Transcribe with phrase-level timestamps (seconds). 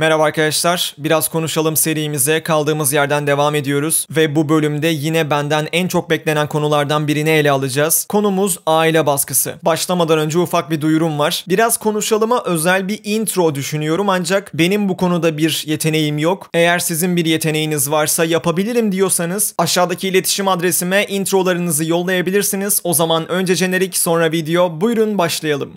[0.00, 0.94] Merhaba arkadaşlar.
[0.98, 6.46] Biraz konuşalım serimize kaldığımız yerden devam ediyoruz ve bu bölümde yine benden en çok beklenen
[6.46, 8.06] konulardan birini ele alacağız.
[8.08, 9.54] Konumuz aile baskısı.
[9.62, 11.44] Başlamadan önce ufak bir duyurum var.
[11.48, 16.50] Biraz konuşalıma özel bir intro düşünüyorum ancak benim bu konuda bir yeteneğim yok.
[16.54, 22.80] Eğer sizin bir yeteneğiniz varsa yapabilirim diyorsanız aşağıdaki iletişim adresime introlarınızı yollayabilirsiniz.
[22.84, 24.80] O zaman önce jenerik sonra video.
[24.80, 25.72] Buyurun başlayalım.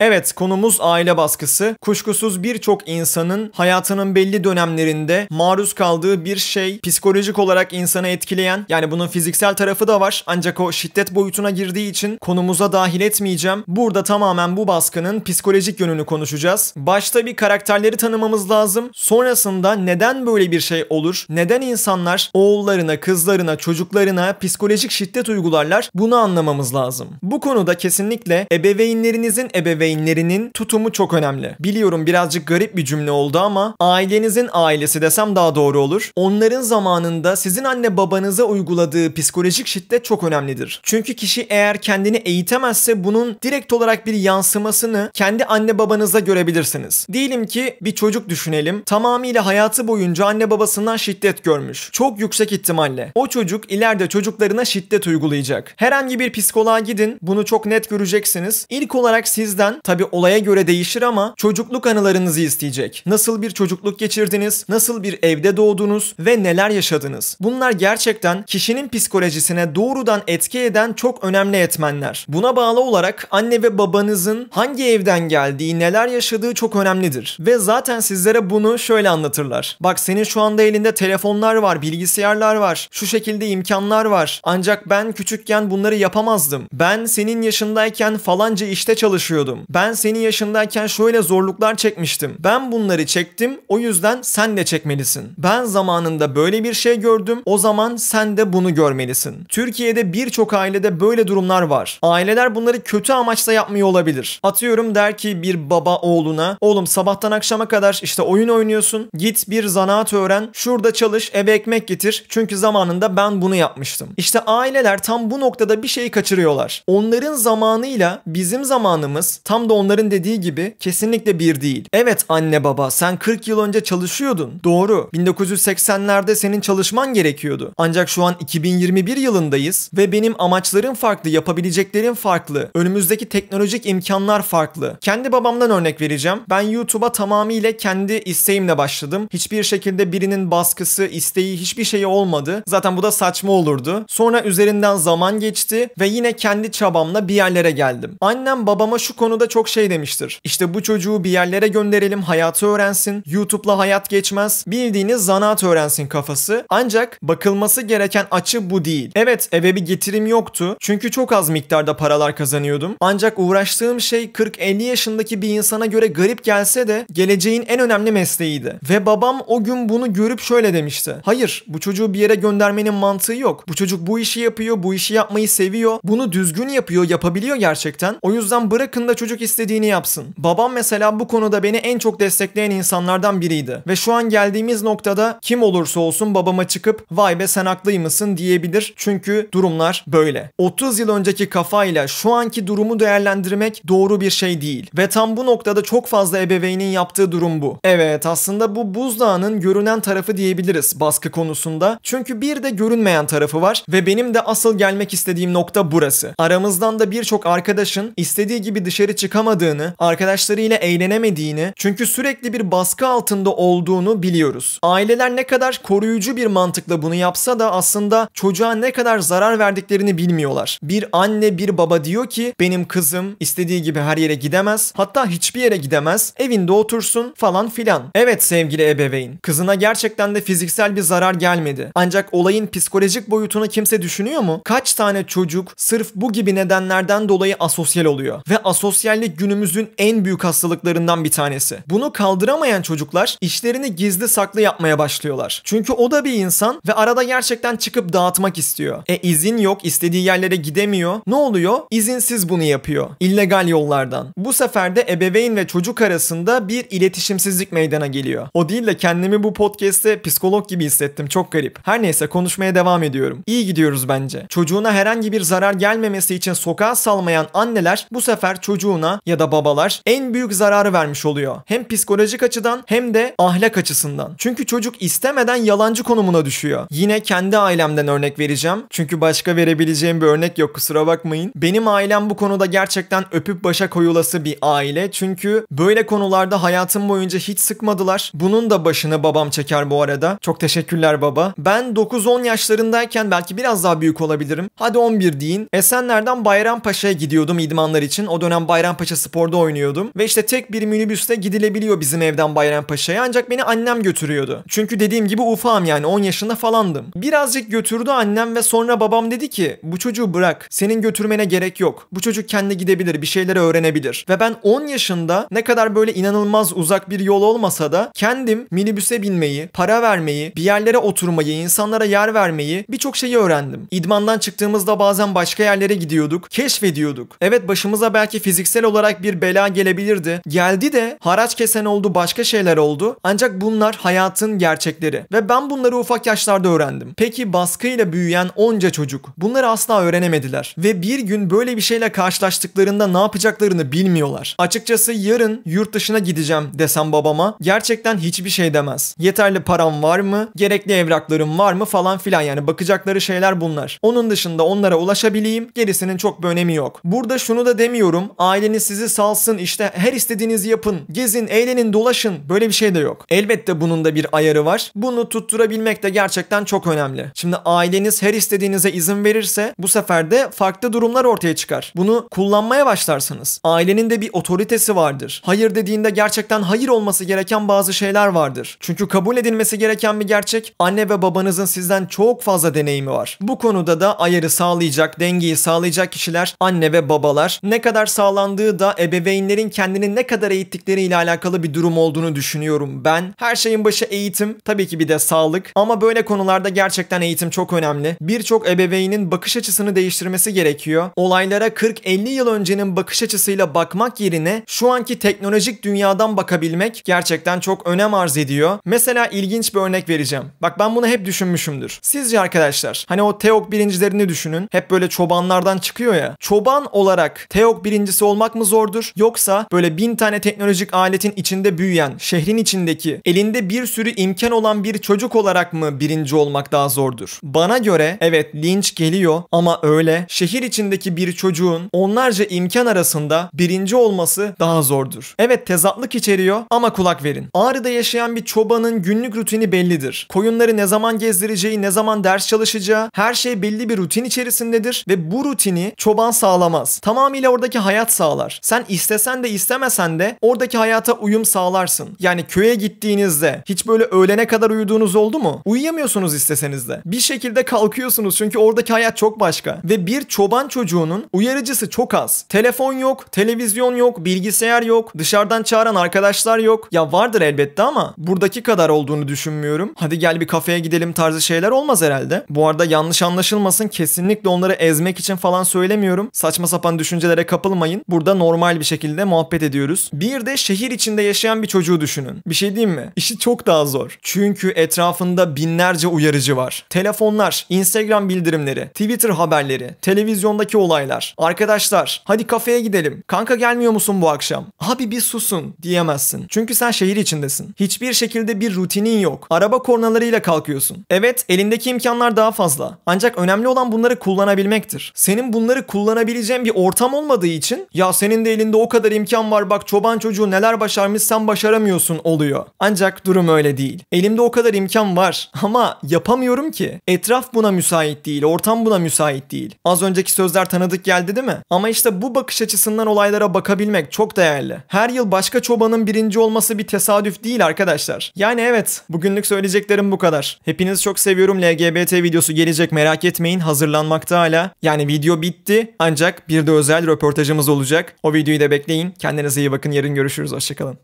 [0.00, 1.76] Evet konumuz aile baskısı.
[1.80, 8.90] Kuşkusuz birçok insanın hayatının belli dönemlerinde maruz kaldığı bir şey psikolojik olarak insanı etkileyen yani
[8.90, 13.64] bunun fiziksel tarafı da var ancak o şiddet boyutuna girdiği için konumuza dahil etmeyeceğim.
[13.68, 16.74] Burada tamamen bu baskının psikolojik yönünü konuşacağız.
[16.76, 18.90] Başta bir karakterleri tanımamız lazım.
[18.92, 21.26] Sonrasında neden böyle bir şey olur?
[21.28, 25.90] Neden insanlar oğullarına, kızlarına, çocuklarına psikolojik şiddet uygularlar?
[25.94, 27.08] Bunu anlamamız lazım.
[27.22, 31.56] Bu konuda kesinlikle ebeveynlerinizin ebeveyn ebeveynlerinin tutumu çok önemli.
[31.60, 36.10] Biliyorum birazcık garip bir cümle oldu ama ailenizin ailesi desem daha doğru olur.
[36.16, 40.80] Onların zamanında sizin anne babanıza uyguladığı psikolojik şiddet çok önemlidir.
[40.82, 47.06] Çünkü kişi eğer kendini eğitemezse bunun direkt olarak bir yansımasını kendi anne babanıza görebilirsiniz.
[47.12, 48.82] Diyelim ki bir çocuk düşünelim.
[48.86, 51.88] Tamamıyla hayatı boyunca anne babasından şiddet görmüş.
[51.92, 53.12] Çok yüksek ihtimalle.
[53.14, 55.74] O çocuk ileride çocuklarına şiddet uygulayacak.
[55.76, 57.18] Herhangi bir psikoloğa gidin.
[57.22, 58.66] Bunu çok net göreceksiniz.
[58.70, 63.02] İlk olarak sizden tabi olaya göre değişir ama çocukluk anılarınızı isteyecek.
[63.06, 64.64] Nasıl bir çocukluk geçirdiniz?
[64.68, 67.36] Nasıl bir evde doğdunuz ve neler yaşadınız?
[67.40, 72.26] Bunlar gerçekten kişinin psikolojisine doğrudan etki eden çok önemli etmenler.
[72.28, 77.36] Buna bağlı olarak anne ve babanızın hangi evden geldiği, neler yaşadığı çok önemlidir.
[77.40, 79.78] Ve zaten sizlere bunu şöyle anlatırlar.
[79.80, 84.40] Bak senin şu anda elinde telefonlar var, bilgisayarlar var, şu şekilde imkanlar var.
[84.44, 86.68] Ancak ben küçükken bunları yapamazdım.
[86.72, 89.65] Ben senin yaşındayken falanca işte çalışıyordum.
[89.68, 92.36] Ben senin yaşındayken şöyle zorluklar çekmiştim.
[92.38, 95.32] Ben bunları çektim o yüzden sen de çekmelisin.
[95.38, 99.44] Ben zamanında böyle bir şey gördüm o zaman sen de bunu görmelisin.
[99.48, 101.98] Türkiye'de birçok ailede böyle durumlar var.
[102.02, 104.40] Aileler bunları kötü amaçla yapmıyor olabilir.
[104.42, 109.66] Atıyorum der ki bir baba oğluna oğlum sabahtan akşama kadar işte oyun oynuyorsun git bir
[109.66, 114.08] zanaat öğren şurada çalış eve ekmek getir çünkü zamanında ben bunu yapmıştım.
[114.16, 116.82] İşte aileler tam bu noktada bir şeyi kaçırıyorlar.
[116.86, 121.88] Onların zamanıyla bizim zamanımız tam tam da onların dediği gibi kesinlikle bir değil.
[121.92, 124.60] Evet anne baba sen 40 yıl önce çalışıyordun.
[124.64, 125.10] Doğru.
[125.14, 127.72] 1980'lerde senin çalışman gerekiyordu.
[127.76, 132.70] Ancak şu an 2021 yılındayız ve benim amaçlarım farklı, yapabileceklerim farklı.
[132.74, 134.96] Önümüzdeki teknolojik imkanlar farklı.
[135.00, 136.40] Kendi babamdan örnek vereceğim.
[136.50, 139.28] Ben YouTube'a tamamıyla kendi isteğimle başladım.
[139.32, 142.62] Hiçbir şekilde birinin baskısı, isteği hiçbir şey olmadı.
[142.66, 144.04] Zaten bu da saçma olurdu.
[144.08, 148.16] Sonra üzerinden zaman geçti ve yine kendi çabamla bir yerlere geldim.
[148.20, 150.40] Annem babama şu konuda çok şey demiştir.
[150.44, 153.22] İşte bu çocuğu bir yerlere gönderelim, hayatı öğrensin.
[153.26, 154.64] YouTube'la hayat geçmez.
[154.66, 156.66] Bildiğiniz zanaat öğrensin kafası.
[156.68, 159.10] Ancak bakılması gereken açı bu değil.
[159.14, 160.76] Evet eve bir getirim yoktu.
[160.80, 162.96] Çünkü çok az miktarda paralar kazanıyordum.
[163.00, 168.78] Ancak uğraştığım şey 40-50 yaşındaki bir insana göre garip gelse de geleceğin en önemli mesleğiydi.
[168.90, 171.16] Ve babam o gün bunu görüp şöyle demişti.
[171.22, 173.64] Hayır bu çocuğu bir yere göndermenin mantığı yok.
[173.68, 175.98] Bu çocuk bu işi yapıyor, bu işi yapmayı seviyor.
[176.04, 178.16] Bunu düzgün yapıyor, yapabiliyor gerçekten.
[178.22, 180.24] O yüzden bırakın da çocuk istediğini yapsın.
[180.38, 183.82] Babam mesela bu konuda beni en çok destekleyen insanlardan biriydi.
[183.86, 188.94] Ve şu an geldiğimiz noktada kim olursa olsun babama çıkıp vay be sen haklıymışsın diyebilir.
[188.96, 190.50] Çünkü durumlar böyle.
[190.58, 194.90] 30 yıl önceki kafayla şu anki durumu değerlendirmek doğru bir şey değil.
[194.98, 197.78] Ve tam bu noktada çok fazla ebeveynin yaptığı durum bu.
[197.84, 201.98] Evet aslında bu buzdağının görünen tarafı diyebiliriz baskı konusunda.
[202.02, 206.34] Çünkü bir de görünmeyen tarafı var ve benim de asıl gelmek istediğim nokta burası.
[206.38, 213.06] Aramızdan da birçok arkadaşın istediği gibi dışarı çık çıkamadığını, arkadaşlarıyla eğlenemediğini, çünkü sürekli bir baskı
[213.06, 214.78] altında olduğunu biliyoruz.
[214.82, 220.18] Aileler ne kadar koruyucu bir mantıkla bunu yapsa da aslında çocuğa ne kadar zarar verdiklerini
[220.18, 220.78] bilmiyorlar.
[220.82, 225.60] Bir anne bir baba diyor ki benim kızım istediği gibi her yere gidemez, hatta hiçbir
[225.60, 228.02] yere gidemez, evinde otursun falan filan.
[228.14, 231.90] Evet sevgili ebeveyn, kızına gerçekten de fiziksel bir zarar gelmedi.
[231.94, 234.60] Ancak olayın psikolojik boyutunu kimse düşünüyor mu?
[234.64, 240.24] Kaç tane çocuk sırf bu gibi nedenlerden dolayı asosyal oluyor ve asosyallik cinsellik günümüzün en
[240.24, 241.78] büyük hastalıklarından bir tanesi.
[241.86, 245.62] Bunu kaldıramayan çocuklar işlerini gizli saklı yapmaya başlıyorlar.
[245.64, 249.02] Çünkü o da bir insan ve arada gerçekten çıkıp dağıtmak istiyor.
[249.08, 251.20] E izin yok, istediği yerlere gidemiyor.
[251.26, 251.78] Ne oluyor?
[251.90, 253.08] İzinsiz bunu yapıyor.
[253.20, 254.28] İllegal yollardan.
[254.36, 258.48] Bu sefer de ebeveyn ve çocuk arasında bir iletişimsizlik meydana geliyor.
[258.54, 261.26] O değil de kendimi bu podcast'te psikolog gibi hissettim.
[261.26, 261.78] Çok garip.
[261.82, 263.42] Her neyse konuşmaya devam ediyorum.
[263.46, 264.46] İyi gidiyoruz bence.
[264.48, 269.52] Çocuğuna herhangi bir zarar gelmemesi için sokağa salmayan anneler bu sefer çocuğun çocuğuna ya da
[269.52, 271.56] babalar en büyük zararı vermiş oluyor.
[271.66, 274.34] Hem psikolojik açıdan hem de ahlak açısından.
[274.38, 276.86] Çünkü çocuk istemeden yalancı konumuna düşüyor.
[276.90, 278.84] Yine kendi ailemden örnek vereceğim.
[278.90, 281.52] Çünkü başka verebileceğim bir örnek yok kusura bakmayın.
[281.56, 285.10] Benim ailem bu konuda gerçekten öpüp başa koyulası bir aile.
[285.10, 288.32] Çünkü böyle konularda hayatım boyunca hiç sıkmadılar.
[288.34, 290.38] Bunun da başını babam çeker bu arada.
[290.40, 291.54] Çok teşekkürler baba.
[291.58, 294.70] Ben 9-10 yaşlarındayken belki biraz daha büyük olabilirim.
[294.76, 295.68] Hadi 11 deyin.
[295.72, 298.26] Esenler'den Bayrampaşa'ya gidiyordum idmanlar için.
[298.26, 300.10] O dönem Bayrampaşa Spor'da oynuyordum.
[300.16, 303.22] Ve işte tek bir minibüste gidilebiliyor bizim evden Bayrampaşa'ya.
[303.22, 304.64] Ancak beni annem götürüyordu.
[304.68, 307.06] Çünkü dediğim gibi ufağım yani 10 yaşında falandım.
[307.16, 310.66] Birazcık götürdü annem ve sonra babam dedi ki bu çocuğu bırak.
[310.70, 312.08] Senin götürmene gerek yok.
[312.12, 314.26] Bu çocuk kendi gidebilir, bir şeyleri öğrenebilir.
[314.28, 319.22] Ve ben 10 yaşında ne kadar böyle inanılmaz uzak bir yol olmasa da kendim minibüse
[319.22, 323.88] binmeyi, para vermeyi, bir yerlere oturmayı, insanlara yer vermeyi, birçok şeyi öğrendim.
[323.90, 327.36] İdmandan çıktığımızda bazen başka yerlere gidiyorduk, keşfediyorduk.
[327.40, 330.40] Evet başımıza belki fiziksel olarak bir bela gelebilirdi.
[330.48, 333.16] Geldi de haraç kesen oldu, başka şeyler oldu.
[333.24, 335.26] Ancak bunlar hayatın gerçekleri.
[335.32, 337.14] Ve ben bunları ufak yaşlarda öğrendim.
[337.16, 340.74] Peki baskıyla büyüyen onca çocuk bunları asla öğrenemediler.
[340.78, 344.56] Ve bir gün böyle bir şeyle karşılaştıklarında ne yapacaklarını bilmiyorlar.
[344.58, 349.14] Açıkçası yarın yurt dışına gideceğim desem babama gerçekten hiçbir şey demez.
[349.18, 350.48] Yeterli param var mı?
[350.56, 351.84] Gerekli evraklarım var mı?
[351.84, 353.98] Falan filan yani bakacakları şeyler bunlar.
[354.02, 357.00] Onun dışında onlara ulaşabileyim gerisinin çok bir önemi yok.
[357.04, 358.24] Burada şunu da demiyorum.
[358.66, 361.00] Aileniz sizi salsın işte her istediğinizi yapın.
[361.12, 362.38] Gezin, eğlenin, dolaşın.
[362.48, 363.26] Böyle bir şey de yok.
[363.30, 364.92] Elbette bunun da bir ayarı var.
[364.94, 367.30] Bunu tutturabilmek de gerçekten çok önemli.
[367.34, 371.92] Şimdi aileniz her istediğinize izin verirse bu sefer de farklı durumlar ortaya çıkar.
[371.96, 373.60] Bunu kullanmaya başlarsınız.
[373.64, 375.42] Ailenin de bir otoritesi vardır.
[375.44, 378.76] Hayır dediğinde gerçekten hayır olması gereken bazı şeyler vardır.
[378.80, 383.38] Çünkü kabul edilmesi gereken bir gerçek anne ve babanızın sizden çok fazla deneyimi var.
[383.40, 387.60] Bu konuda da ayarı sağlayacak, dengeyi sağlayacak kişiler anne ve babalar.
[387.62, 388.06] Ne kadar
[388.56, 393.34] sağlandığı da ebeveynlerin kendini ne kadar eğittikleriyle alakalı bir durum olduğunu düşünüyorum ben.
[393.36, 397.72] Her şeyin başı eğitim, tabii ki bir de sağlık ama böyle konularda gerçekten eğitim çok
[397.72, 398.16] önemli.
[398.20, 401.10] Birçok ebeveynin bakış açısını değiştirmesi gerekiyor.
[401.16, 407.86] Olaylara 40-50 yıl öncenin bakış açısıyla bakmak yerine şu anki teknolojik dünyadan bakabilmek gerçekten çok
[407.86, 408.78] önem arz ediyor.
[408.84, 410.44] Mesela ilginç bir örnek vereceğim.
[410.62, 411.98] Bak ben bunu hep düşünmüşümdür.
[412.02, 414.68] Sizce arkadaşlar hani o TEOK birincilerini düşünün.
[414.72, 416.36] Hep böyle çobanlardan çıkıyor ya.
[416.40, 419.12] Çoban olarak TEOK birincisi olmak mı zordur?
[419.16, 424.84] Yoksa böyle bin tane teknolojik aletin içinde büyüyen, şehrin içindeki, elinde bir sürü imkan olan
[424.84, 427.38] bir çocuk olarak mı birinci olmak daha zordur?
[427.42, 433.96] Bana göre evet linç geliyor ama öyle şehir içindeki bir çocuğun onlarca imkan arasında birinci
[433.96, 435.34] olması daha zordur.
[435.38, 437.48] Evet tezatlık içeriyor ama kulak verin.
[437.54, 440.26] Ağrı'da yaşayan bir çobanın günlük rutini bellidir.
[440.30, 445.30] Koyunları ne zaman gezdireceği, ne zaman ders çalışacağı her şey belli bir rutin içerisindedir ve
[445.30, 446.98] bu rutini çoban sağlamaz.
[446.98, 448.58] Tamamıyla oradaki hayat sağlar.
[448.62, 452.08] Sen istesen de istemesen de oradaki hayata uyum sağlarsın.
[452.20, 455.62] Yani köye gittiğinizde hiç böyle öğlene kadar uyuduğunuz oldu mu?
[455.64, 457.00] Uyuyamıyorsunuz isteseniz de.
[457.04, 459.80] Bir şekilde kalkıyorsunuz çünkü oradaki hayat çok başka.
[459.84, 462.42] Ve bir çoban çocuğunun uyarıcısı çok az.
[462.48, 466.88] Telefon yok, televizyon yok, bilgisayar yok, dışarıdan çağıran arkadaşlar yok.
[466.92, 469.92] Ya vardır elbette ama buradaki kadar olduğunu düşünmüyorum.
[469.96, 472.46] Hadi gel bir kafeye gidelim tarzı şeyler olmaz herhalde.
[472.50, 476.30] Bu arada yanlış anlaşılmasın kesinlikle onları ezmek için falan söylemiyorum.
[476.32, 478.02] Saçma sapan düşüncelere kapılmayın.
[478.16, 480.10] Burada normal bir şekilde muhabbet ediyoruz.
[480.12, 482.42] Bir de şehir içinde yaşayan bir çocuğu düşünün.
[482.46, 483.12] Bir şey diyeyim mi?
[483.16, 484.18] İşi çok daha zor.
[484.22, 486.86] Çünkü etrafında binlerce uyarıcı var.
[486.90, 491.34] Telefonlar, Instagram bildirimleri, Twitter haberleri, televizyondaki olaylar.
[491.38, 493.22] Arkadaşlar hadi kafeye gidelim.
[493.26, 494.66] Kanka gelmiyor musun bu akşam?
[494.80, 496.46] Abi bir susun diyemezsin.
[496.48, 497.74] Çünkü sen şehir içindesin.
[497.80, 499.46] Hiçbir şekilde bir rutinin yok.
[499.50, 501.04] Araba kornalarıyla kalkıyorsun.
[501.10, 502.98] Evet elindeki imkanlar daha fazla.
[503.06, 505.12] Ancak önemli olan bunları kullanabilmektir.
[505.14, 509.70] Senin bunları kullanabileceğin bir ortam olmadığı için ya senin de elinde o kadar imkan var
[509.70, 512.66] bak çoban çocuğu neler başarmış sen başaramıyorsun oluyor.
[512.80, 514.02] Ancak durum öyle değil.
[514.12, 517.00] Elimde o kadar imkan var ama yapamıyorum ki.
[517.06, 519.74] Etraf buna müsait değil, ortam buna müsait değil.
[519.84, 521.58] Az önceki sözler tanıdık geldi değil mi?
[521.70, 524.76] Ama işte bu bakış açısından olaylara bakabilmek çok değerli.
[524.88, 528.32] Her yıl başka çobanın birinci olması bir tesadüf değil arkadaşlar.
[528.36, 530.58] Yani evet, bugünlük söyleyeceklerim bu kadar.
[530.64, 531.62] Hepinizi çok seviyorum.
[531.62, 533.60] LGBT videosu gelecek merak etmeyin.
[533.60, 534.70] Hazırlanmakta hala.
[534.82, 538.16] Yani video bitti ancak bir de özel röportajımız olacak.
[538.22, 539.10] O videoyu da bekleyin.
[539.10, 539.90] Kendinize iyi bakın.
[539.90, 540.52] Yarın görüşürüz.
[540.52, 540.98] Hoşçakalın.